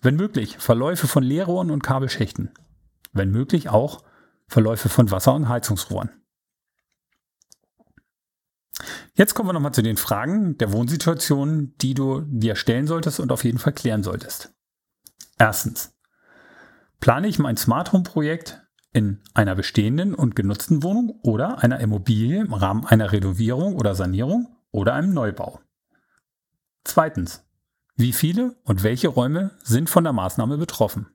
Wenn 0.00 0.16
möglich, 0.16 0.58
Verläufe 0.58 1.08
von 1.08 1.22
Leerrohren 1.22 1.70
und 1.70 1.82
Kabelschächten. 1.82 2.52
Wenn 3.12 3.30
möglich 3.30 3.68
auch 3.68 4.04
Verläufe 4.46 4.88
von 4.88 5.10
Wasser- 5.10 5.34
und 5.34 5.48
Heizungsrohren. 5.48 6.10
Jetzt 9.14 9.34
kommen 9.34 9.48
wir 9.48 9.52
nochmal 9.52 9.74
zu 9.74 9.82
den 9.82 9.96
Fragen 9.96 10.56
der 10.58 10.72
Wohnsituation, 10.72 11.74
die 11.78 11.94
du 11.94 12.20
dir 12.20 12.54
stellen 12.54 12.86
solltest 12.86 13.18
und 13.18 13.32
auf 13.32 13.42
jeden 13.42 13.58
Fall 13.58 13.72
klären 13.72 14.04
solltest. 14.04 14.54
Erstens. 15.38 15.92
Plane 17.00 17.26
ich 17.26 17.38
mein 17.38 17.56
Smart 17.56 17.92
Home 17.92 18.04
Projekt 18.04 18.67
in 18.98 19.20
einer 19.32 19.54
bestehenden 19.54 20.12
und 20.12 20.34
genutzten 20.34 20.82
Wohnung 20.82 21.20
oder 21.22 21.62
einer 21.62 21.78
Immobilie 21.78 22.40
im 22.40 22.52
Rahmen 22.52 22.84
einer 22.84 23.12
Renovierung 23.12 23.76
oder 23.76 23.94
Sanierung 23.94 24.56
oder 24.72 24.94
einem 24.94 25.14
Neubau? 25.14 25.60
Zweitens. 26.82 27.44
Wie 27.94 28.12
viele 28.12 28.56
und 28.64 28.82
welche 28.82 29.06
Räume 29.06 29.52
sind 29.62 29.88
von 29.88 30.02
der 30.02 30.12
Maßnahme 30.12 30.58
betroffen? 30.58 31.06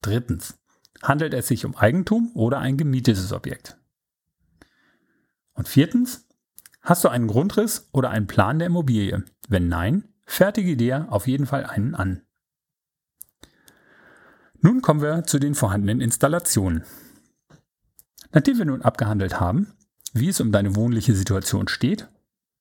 Drittens. 0.00 0.58
Handelt 1.02 1.34
es 1.34 1.48
sich 1.48 1.64
um 1.64 1.76
Eigentum 1.76 2.30
oder 2.34 2.60
ein 2.60 2.76
gemietetes 2.76 3.32
Objekt? 3.32 3.76
Und 5.54 5.66
viertens. 5.66 6.28
Hast 6.82 7.02
du 7.02 7.08
einen 7.08 7.26
Grundriss 7.26 7.88
oder 7.92 8.10
einen 8.10 8.28
Plan 8.28 8.60
der 8.60 8.66
Immobilie? 8.66 9.24
Wenn 9.48 9.66
nein, 9.68 10.04
fertige 10.24 10.76
dir 10.76 11.06
auf 11.10 11.26
jeden 11.26 11.46
Fall 11.46 11.64
einen 11.66 11.96
an. 11.96 12.22
Nun 14.62 14.80
kommen 14.80 15.02
wir 15.02 15.24
zu 15.24 15.40
den 15.40 15.56
vorhandenen 15.56 16.00
Installationen. 16.00 16.84
Nachdem 18.30 18.58
wir 18.58 18.64
nun 18.64 18.82
abgehandelt 18.82 19.40
haben, 19.40 19.72
wie 20.14 20.28
es 20.28 20.40
um 20.40 20.52
deine 20.52 20.76
wohnliche 20.76 21.14
Situation 21.14 21.66
steht 21.66 22.08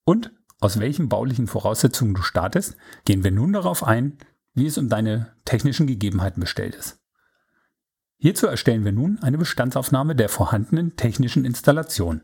und 0.03 0.31
aus 0.59 0.79
welchen 0.79 1.09
baulichen 1.09 1.47
Voraussetzungen 1.47 2.15
du 2.15 2.23
startest, 2.23 2.75
gehen 3.05 3.23
wir 3.23 3.31
nun 3.31 3.53
darauf 3.53 3.83
ein, 3.83 4.17
wie 4.53 4.65
es 4.65 4.79
um 4.79 4.89
deine 4.89 5.33
technischen 5.45 5.85
Gegebenheiten 5.85 6.41
bestellt 6.41 6.75
ist. 6.75 6.99
Hierzu 8.17 8.47
erstellen 8.47 8.83
wir 8.83 8.91
nun 8.91 9.19
eine 9.21 9.37
Bestandsaufnahme 9.37 10.15
der 10.15 10.29
vorhandenen 10.29 10.95
technischen 10.95 11.45
Installation. 11.45 12.21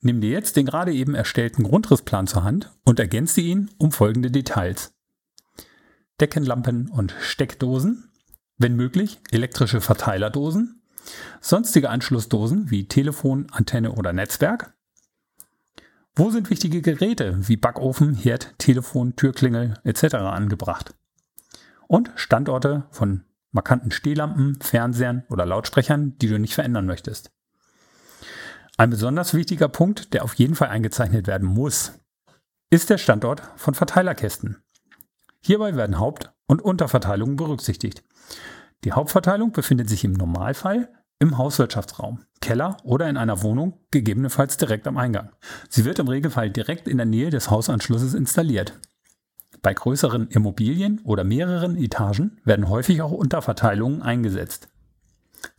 Nimm 0.00 0.20
dir 0.20 0.30
jetzt 0.30 0.56
den 0.56 0.66
gerade 0.66 0.92
eben 0.92 1.14
erstellten 1.14 1.64
Grundrissplan 1.64 2.26
zur 2.26 2.44
Hand 2.44 2.72
und 2.84 3.00
ergänze 3.00 3.40
ihn 3.40 3.70
um 3.76 3.92
folgende 3.92 4.30
Details. 4.30 4.94
Deckenlampen 6.20 6.88
und 6.88 7.14
Steckdosen, 7.20 8.09
wenn 8.60 8.76
möglich 8.76 9.20
elektrische 9.30 9.80
Verteilerdosen, 9.80 10.82
sonstige 11.40 11.88
Anschlussdosen 11.88 12.70
wie 12.70 12.86
Telefon, 12.86 13.46
Antenne 13.50 13.92
oder 13.92 14.12
Netzwerk, 14.12 14.74
wo 16.14 16.30
sind 16.30 16.50
wichtige 16.50 16.82
Geräte 16.82 17.48
wie 17.48 17.56
Backofen, 17.56 18.14
Herd, 18.14 18.54
Telefon, 18.58 19.16
Türklingel 19.16 19.74
etc. 19.84 20.16
angebracht? 20.16 20.94
Und 21.88 22.10
Standorte 22.16 22.84
von 22.90 23.24
markanten 23.50 23.90
Stehlampen, 23.90 24.60
Fernsehern 24.60 25.24
oder 25.30 25.46
Lautsprechern, 25.46 26.18
die 26.18 26.28
du 26.28 26.38
nicht 26.38 26.54
verändern 26.54 26.84
möchtest. 26.84 27.32
Ein 28.76 28.90
besonders 28.90 29.32
wichtiger 29.32 29.68
Punkt, 29.68 30.12
der 30.12 30.22
auf 30.22 30.34
jeden 30.34 30.54
Fall 30.54 30.68
eingezeichnet 30.68 31.26
werden 31.26 31.48
muss, 31.48 31.92
ist 32.68 32.90
der 32.90 32.98
Standort 32.98 33.42
von 33.56 33.74
Verteilerkästen. 33.74 34.62
Hierbei 35.40 35.74
werden 35.76 35.98
Haupt- 35.98 36.30
und 36.46 36.60
Unterverteilungen 36.60 37.36
berücksichtigt. 37.36 38.04
Die 38.84 38.92
Hauptverteilung 38.92 39.52
befindet 39.52 39.88
sich 39.88 40.04
im 40.04 40.12
Normalfall 40.12 40.88
im 41.20 41.36
Hauswirtschaftsraum, 41.36 42.24
Keller 42.40 42.78
oder 42.82 43.08
in 43.08 43.18
einer 43.18 43.42
Wohnung, 43.42 43.78
gegebenenfalls 43.90 44.56
direkt 44.56 44.86
am 44.88 44.96
Eingang. 44.96 45.30
Sie 45.68 45.84
wird 45.84 45.98
im 45.98 46.08
Regelfall 46.08 46.50
direkt 46.50 46.88
in 46.88 46.96
der 46.96 47.06
Nähe 47.06 47.28
des 47.28 47.50
Hausanschlusses 47.50 48.14
installiert. 48.14 48.80
Bei 49.60 49.74
größeren 49.74 50.28
Immobilien 50.28 51.00
oder 51.04 51.22
mehreren 51.22 51.76
Etagen 51.76 52.40
werden 52.44 52.70
häufig 52.70 53.02
auch 53.02 53.12
Unterverteilungen 53.12 54.00
eingesetzt. 54.00 54.68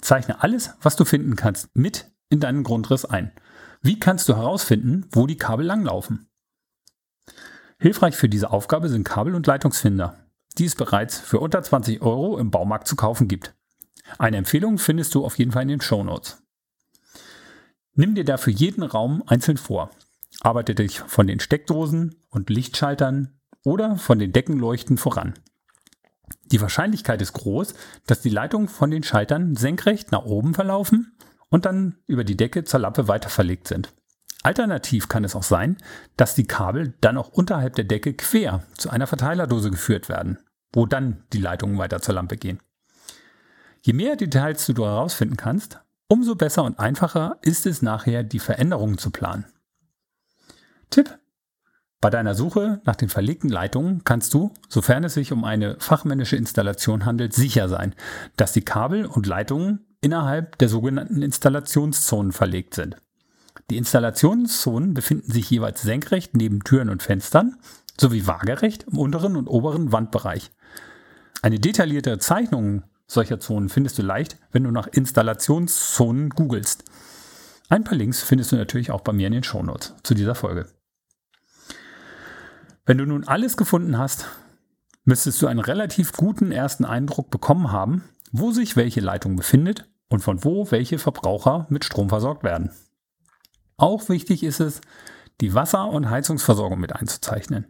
Zeichne 0.02 0.42
alles, 0.42 0.74
was 0.82 0.96
du 0.96 1.06
finden 1.06 1.36
kannst, 1.36 1.70
mit 1.76 2.12
in 2.30 2.40
deinen 2.40 2.64
Grundriss 2.64 3.06
ein. 3.06 3.32
Wie 3.84 4.00
kannst 4.00 4.28
du 4.30 4.36
herausfinden, 4.36 5.06
wo 5.12 5.28
die 5.28 5.38
Kabel 5.38 5.66
langlaufen? 5.66 6.28
Hilfreich 7.78 8.16
für 8.16 8.30
diese 8.30 8.52
Aufgabe 8.52 8.90
sind 8.90 9.04
Kabel- 9.04 9.36
und 9.36 9.46
Leitungsfinder, 9.46 10.21
die 10.58 10.66
es 10.66 10.76
bereits 10.76 11.20
für 11.20 11.40
unter 11.40 11.62
20 11.62 12.02
Euro 12.02 12.38
im 12.38 12.52
Baumarkt 12.52 12.88
zu 12.88 12.96
kaufen 12.96 13.28
gibt. 13.28 13.56
Eine 14.18 14.38
Empfehlung 14.38 14.78
findest 14.78 15.16
du 15.16 15.26
auf 15.26 15.38
jeden 15.38 15.52
Fall 15.52 15.64
in 15.64 15.70
den 15.70 15.82
Show 15.82 16.04
Notes. 16.04 16.42
Nimm 17.94 18.16
dir 18.16 18.26
dafür 18.26 18.54
jeden 18.54 18.84
Raum 18.84 19.24
einzeln 19.28 19.58
vor. 19.58 19.92
Arbeite 20.42 20.76
dich 20.76 21.00
von 21.00 21.28
den 21.28 21.40
Steckdosen 21.40 22.16
und 22.30 22.50
Lichtschaltern 22.50 23.40
oder 23.64 23.98
von 23.98 24.18
den 24.18 24.32
Deckenleuchten 24.32 24.98
voran. 24.98 25.34
Die 26.52 26.62
Wahrscheinlichkeit 26.62 27.22
ist 27.22 27.34
groß, 27.34 27.74
dass 28.08 28.22
die 28.22 28.30
Leitungen 28.30 28.68
von 28.68 28.92
den 28.92 29.04
Schaltern 29.04 29.56
senkrecht 29.56 30.12
nach 30.12 30.24
oben 30.24 30.54
verlaufen 30.54 31.18
und 31.50 31.66
dann 31.66 31.98
über 32.08 32.24
die 32.24 32.38
Decke 32.38 32.64
zur 32.64 32.80
Lampe 32.80 33.08
weiter 33.08 33.30
verlegt 33.30 33.68
sind. 33.68 33.94
Alternativ 34.44 35.08
kann 35.08 35.24
es 35.24 35.36
auch 35.36 35.44
sein, 35.44 35.78
dass 36.18 36.36
die 36.36 36.48
Kabel 36.48 36.94
dann 37.02 37.18
auch 37.18 37.30
unterhalb 37.30 37.76
der 37.76 37.86
Decke 37.86 38.14
quer 38.14 38.64
zu 38.76 38.90
einer 38.90 39.08
Verteilerdose 39.08 39.70
geführt 39.70 40.10
werden, 40.10 40.40
wo 40.74 40.86
dann 40.86 41.24
die 41.32 41.40
Leitungen 41.40 41.78
weiter 41.78 42.02
zur 42.02 42.16
Lampe 42.16 42.38
gehen. 42.38 42.60
Je 43.82 43.94
mehr 43.94 44.16
Details 44.16 44.66
du 44.66 44.86
herausfinden 44.86 45.38
kannst, 45.38 45.80
umso 46.08 46.36
besser 46.36 46.64
und 46.64 46.80
einfacher 46.80 47.38
ist 47.42 47.66
es 47.66 47.82
nachher, 47.82 48.24
die 48.24 48.40
Veränderungen 48.40 48.98
zu 48.98 49.12
planen. 49.12 49.46
Tipp. 50.90 51.18
Bei 52.00 52.10
deiner 52.10 52.34
Suche 52.34 52.82
nach 52.84 52.96
den 52.96 53.10
verlegten 53.10 53.50
Leitungen 53.50 54.04
kannst 54.04 54.34
du, 54.34 54.52
sofern 54.68 55.04
es 55.04 55.14
sich 55.14 55.32
um 55.32 55.44
eine 55.44 55.78
fachmännische 55.80 56.36
Installation 56.36 57.06
handelt, 57.06 57.34
sicher 57.34 57.70
sein, 57.70 57.94
dass 58.38 58.54
die 58.54 58.66
Kabel 58.66 59.06
und 59.06 59.28
Leitungen 59.28 59.86
innerhalb 60.02 60.58
der 60.58 60.68
sogenannten 60.68 61.22
Installationszonen 61.22 62.32
verlegt 62.32 62.74
sind. 62.74 62.98
Die 63.72 63.78
Installationszonen 63.78 64.94
befinden 64.94 65.32
sich 65.32 65.50
jeweils 65.50 65.82
senkrecht 65.82 66.36
neben 66.36 66.62
Türen 66.62 66.90
und 66.90 67.02
Fenstern 67.02 67.56
sowie 67.98 68.28
waagerecht 68.28 68.84
im 68.92 68.98
unteren 68.98 69.38
und 69.38 69.48
oberen 69.48 69.94
Wandbereich. 69.94 70.52
Eine 71.42 71.58
detaillierte 71.58 72.20
Zeichnung 72.20 72.84
solcher 73.08 73.40
Zonen 73.40 73.70
findest 73.70 73.98
du 73.98 74.02
leicht, 74.02 74.36
wenn 74.52 74.66
du 74.66 74.72
nach 74.72 74.88
Installationszonen 74.88 76.32
googelst. 76.32 76.84
Ein 77.70 77.86
paar 77.86 77.96
Links 77.96 78.22
findest 78.22 78.52
du 78.52 78.58
natürlich 78.58 78.92
auch 78.92 79.00
bei 79.00 79.14
mir 79.14 79.28
in 79.28 79.34
den 79.34 79.44
Shownotes 79.44 79.96
zu 80.04 80.16
dieser 80.16 80.36
Folge. 80.36 80.68
Wenn 82.86 82.98
du 82.98 83.06
nun 83.06 83.26
alles 83.26 83.56
gefunden 83.56 83.98
hast, 83.98 84.26
müsstest 85.06 85.42
du 85.42 85.48
einen 85.48 85.62
relativ 85.62 86.12
guten 86.12 86.52
ersten 86.52 86.84
Eindruck 86.84 87.32
bekommen 87.32 87.72
haben, 87.72 88.04
wo 88.34 88.52
sich 88.52 88.76
welche 88.76 89.00
Leitung 89.00 89.38
befindet 89.38 89.90
und 90.10 90.20
von 90.20 90.44
wo 90.44 90.70
welche 90.72 91.00
Verbraucher 91.00 91.68
mit 91.70 91.86
Strom 91.86 92.10
versorgt 92.10 92.44
werden. 92.44 92.72
Auch 93.82 94.10
wichtig 94.10 94.44
ist 94.44 94.60
es, 94.60 94.80
die 95.42 95.56
Wasser- 95.56 95.90
und 95.90 96.12
Heizungsversorgung 96.12 96.80
mit 96.80 96.96
einzuzeichnen. 96.96 97.66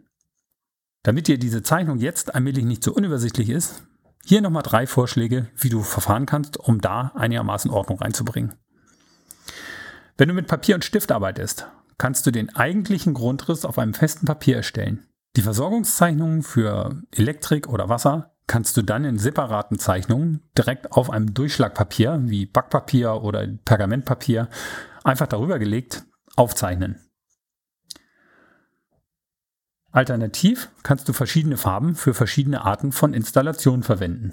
Damit 1.04 1.26
dir 1.26 1.38
diese 1.38 1.62
Zeichnung 1.62 1.96
jetzt 1.96 2.34
allmählich 2.34 2.66
nicht 2.66 2.84
so 2.84 2.92
unübersichtlich 2.92 3.48
ist, 3.48 3.84
hier 4.22 4.42
nochmal 4.42 4.62
drei 4.62 4.86
Vorschläge, 4.86 5.48
wie 5.56 5.70
du 5.70 5.82
verfahren 5.82 6.26
kannst, 6.26 6.58
um 6.58 6.82
da 6.82 7.12
einigermaßen 7.14 7.70
Ordnung 7.70 7.98
reinzubringen. 7.98 8.52
Wenn 10.18 10.28
du 10.28 10.34
mit 10.34 10.48
Papier 10.48 10.74
und 10.74 10.84
Stift 10.84 11.10
arbeitest, 11.10 11.66
kannst 11.96 12.26
du 12.26 12.30
den 12.30 12.54
eigentlichen 12.54 13.14
Grundriss 13.14 13.64
auf 13.64 13.78
einem 13.78 13.94
festen 13.94 14.26
Papier 14.26 14.56
erstellen. 14.56 15.06
Die 15.36 15.42
Versorgungszeichnungen 15.42 16.42
für 16.42 17.02
Elektrik 17.10 17.68
oder 17.68 17.88
Wasser 17.88 18.34
kannst 18.46 18.76
du 18.76 18.82
dann 18.82 19.06
in 19.06 19.18
separaten 19.18 19.78
Zeichnungen 19.78 20.42
direkt 20.58 20.92
auf 20.92 21.08
einem 21.08 21.32
Durchschlagpapier 21.32 22.20
wie 22.24 22.44
Backpapier 22.44 23.22
oder 23.22 23.46
Pergamentpapier 23.64 24.50
einfach 25.04 25.26
darüber 25.26 25.58
gelegt 25.58 26.04
aufzeichnen. 26.36 27.00
Alternativ 29.90 30.70
kannst 30.82 31.08
du 31.08 31.12
verschiedene 31.12 31.58
Farben 31.58 31.94
für 31.94 32.14
verschiedene 32.14 32.64
Arten 32.64 32.92
von 32.92 33.12
Installationen 33.12 33.82
verwenden. 33.82 34.32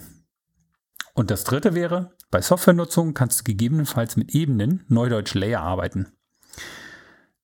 Und 1.13 1.31
das 1.31 1.43
dritte 1.43 1.75
wäre, 1.75 2.15
bei 2.31 2.41
Softwarenutzung 2.41 3.13
kannst 3.13 3.41
du 3.41 3.43
gegebenenfalls 3.43 4.15
mit 4.15 4.33
Ebenen, 4.33 4.85
neudeutsch 4.88 5.33
Layer, 5.33 5.61
arbeiten. 5.61 6.13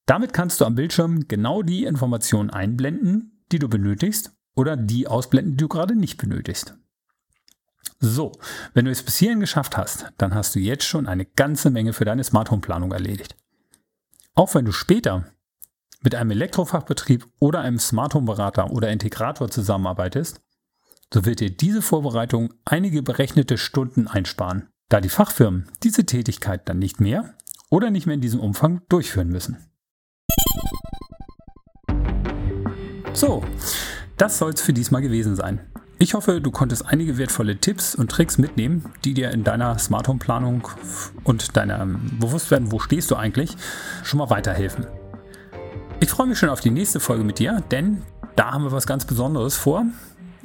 Damit 0.06 0.32
kannst 0.32 0.62
du 0.62 0.66
am 0.66 0.76
Bildschirm 0.76 1.28
genau 1.28 1.62
die 1.62 1.84
Informationen 1.84 2.52
einblenden, 2.52 3.44
die 3.52 3.60
du 3.60 3.68
benötigst 3.68 4.32
oder 4.56 4.78
die 4.78 5.08
ausblenden, 5.08 5.54
die 5.54 5.58
du 5.58 5.68
gerade 5.68 5.96
nicht 5.96 6.18
benötigst. 6.18 6.78
So, 8.00 8.34
wenn 8.74 8.86
du 8.86 8.92
es 8.92 9.04
bis 9.04 9.18
hierhin 9.18 9.40
geschafft 9.40 9.78
hast, 9.78 10.12
dann 10.18 10.36
hast 10.36 10.56
du 10.56 10.60
jetzt 10.60 10.84
schon 10.84 11.08
eine 11.08 11.26
ganze 11.26 11.70
Menge 11.70 11.94
für 11.94 12.06
deine 12.06 12.24
Smart 12.24 12.52
Home 12.52 12.62
Planung 12.62 12.92
erledigt. 12.92 13.36
Auch 14.36 14.54
wenn 14.54 14.66
du 14.66 14.72
später 14.72 15.26
mit 16.02 16.14
einem 16.14 16.32
Elektrofachbetrieb 16.32 17.28
oder 17.40 17.62
einem 17.62 17.80
Smart 17.80 18.14
Home 18.14 18.26
Berater 18.28 18.70
oder 18.72 18.90
Integrator 18.90 19.50
zusammenarbeitest, 19.50 20.42
so 21.14 21.26
wird 21.26 21.40
dir 21.40 21.50
diese 21.50 21.82
Vorbereitung 21.82 22.54
einige 22.66 23.02
berechnete 23.02 23.58
Stunden 23.58 24.08
einsparen, 24.08 24.70
da 24.90 25.02
die 25.02 25.10
Fachfirmen 25.10 25.70
diese 25.82 26.06
Tätigkeit 26.06 26.68
dann 26.68 26.80
nicht 26.80 27.00
mehr 27.00 27.36
oder 27.70 27.90
nicht 27.90 28.06
mehr 28.06 28.16
in 28.16 28.22
diesem 28.22 28.40
Umfang 28.40 28.82
durchführen 28.90 29.30
müssen. 29.30 29.58
So, 33.14 33.44
das 34.18 34.38
soll 34.38 34.52
es 34.52 34.62
für 34.62 34.74
diesmal 34.74 35.02
gewesen 35.02 35.36
sein. 35.36 35.62
Ich 35.98 36.14
hoffe, 36.14 36.42
du 36.42 36.52
konntest 36.52 36.86
einige 36.86 37.18
wertvolle 37.18 37.56
Tipps 37.56 37.96
und 37.96 38.12
Tricks 38.12 38.38
mitnehmen, 38.38 38.92
die 39.06 39.14
dir 39.14 39.32
in 39.32 39.46
deiner 39.46 39.80
Smart 39.80 40.10
Home 40.10 40.20
Planung 40.20 40.68
und 41.24 41.56
deinem 41.56 42.18
Bewusstwerden, 42.20 42.74
wo 42.74 42.80
stehst 42.80 43.12
du 43.12 43.16
eigentlich, 43.16 43.56
schon 44.04 44.18
mal 44.18 44.30
weiterhelfen. 44.30 44.88
Ich 46.02 46.10
freue 46.10 46.28
mich 46.28 46.38
schon 46.38 46.50
auf 46.50 46.60
die 46.60 46.70
nächste 46.70 47.00
Folge 47.00 47.24
mit 47.24 47.40
dir, 47.40 47.64
denn 47.72 48.02
da 48.36 48.52
haben 48.52 48.66
wir 48.66 48.74
was 48.74 48.88
ganz 48.88 49.06
Besonderes 49.06 49.56
vor. 49.56 49.86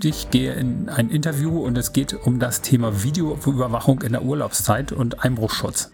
Ich 0.01 0.31
gehe 0.31 0.55
in 0.55 0.89
ein 0.89 1.11
Interview 1.11 1.59
und 1.65 1.77
es 1.77 1.93
geht 1.93 2.15
um 2.15 2.39
das 2.39 2.63
Thema 2.63 3.03
Videoüberwachung 3.03 4.03
in 4.03 4.13
der 4.13 4.23
Urlaubszeit 4.23 4.93
und 4.93 5.25
Einbruchschutz. 5.25 5.91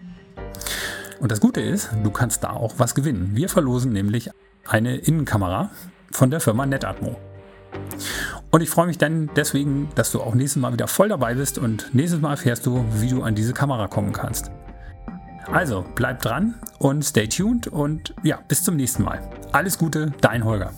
Und 1.19 1.31
das 1.31 1.39
Gute 1.39 1.61
ist, 1.61 1.89
du 2.03 2.11
kannst 2.11 2.43
da 2.43 2.51
auch 2.51 2.75
was 2.77 2.93
gewinnen. 2.93 3.31
Wir 3.33 3.49
verlosen 3.49 3.91
nämlich 3.91 4.29
eine 4.67 4.97
Innenkamera 4.97 5.71
von 6.11 6.29
der 6.29 6.41
Firma 6.41 6.67
Netatmo. 6.67 7.19
Und 8.51 8.61
ich 8.61 8.69
freue 8.69 8.87
mich 8.87 8.97
dann 8.97 9.29
deswegen, 9.35 9.89
dass 9.95 10.11
du 10.11 10.21
auch 10.21 10.33
nächstes 10.33 10.61
Mal 10.61 10.73
wieder 10.73 10.87
voll 10.87 11.09
dabei 11.09 11.33
bist 11.33 11.57
und 11.57 11.93
nächstes 11.93 12.21
Mal 12.21 12.31
erfährst 12.31 12.65
du, 12.65 12.85
wie 12.95 13.09
du 13.09 13.23
an 13.23 13.35
diese 13.35 13.53
Kamera 13.53 13.87
kommen 13.87 14.13
kannst. 14.13 14.51
Also 15.51 15.85
bleib 15.95 16.21
dran 16.21 16.55
und 16.79 17.03
stay 17.03 17.27
tuned 17.27 17.67
und 17.67 18.13
ja, 18.23 18.39
bis 18.47 18.63
zum 18.63 18.75
nächsten 18.75 19.03
Mal. 19.03 19.21
Alles 19.51 19.77
Gute, 19.77 20.11
dein 20.21 20.43
Holger. 20.43 20.71